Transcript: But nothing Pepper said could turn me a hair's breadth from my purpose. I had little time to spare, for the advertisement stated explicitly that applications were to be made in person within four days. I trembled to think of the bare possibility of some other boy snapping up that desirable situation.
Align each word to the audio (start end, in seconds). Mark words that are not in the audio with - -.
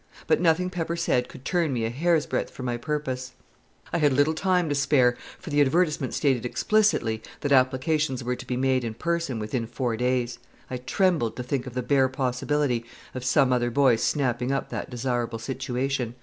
But 0.25 0.41
nothing 0.41 0.71
Pepper 0.71 0.95
said 0.95 1.29
could 1.29 1.45
turn 1.45 1.71
me 1.71 1.85
a 1.85 1.91
hair's 1.91 2.25
breadth 2.25 2.49
from 2.49 2.65
my 2.65 2.75
purpose. 2.75 3.33
I 3.93 3.99
had 3.99 4.11
little 4.13 4.33
time 4.33 4.67
to 4.67 4.73
spare, 4.73 5.15
for 5.37 5.51
the 5.51 5.61
advertisement 5.61 6.15
stated 6.15 6.43
explicitly 6.43 7.21
that 7.41 7.51
applications 7.51 8.23
were 8.23 8.35
to 8.35 8.47
be 8.47 8.57
made 8.57 8.83
in 8.83 8.95
person 8.95 9.37
within 9.37 9.67
four 9.67 9.95
days. 9.95 10.39
I 10.71 10.77
trembled 10.77 11.35
to 11.35 11.43
think 11.43 11.67
of 11.67 11.75
the 11.75 11.83
bare 11.83 12.09
possibility 12.09 12.83
of 13.13 13.23
some 13.23 13.53
other 13.53 13.69
boy 13.69 13.95
snapping 13.95 14.51
up 14.51 14.69
that 14.69 14.89
desirable 14.89 15.37
situation. 15.37 16.15